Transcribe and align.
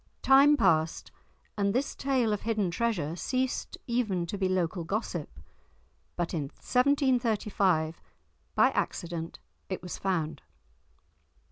Time 0.23 0.57
passed, 0.57 1.11
and 1.55 1.75
this 1.75 1.93
tale 1.93 2.33
of 2.33 2.41
hidden 2.41 2.71
treasure 2.71 3.15
ceased 3.15 3.77
even 3.85 4.25
to 4.25 4.35
be 4.35 4.49
local 4.49 4.83
gossip, 4.83 5.39
but 6.15 6.33
in 6.33 6.45
1735 6.45 8.01
by 8.55 8.69
accident 8.71 9.37
it 9.69 9.83
was 9.83 9.99
found. 9.99 10.41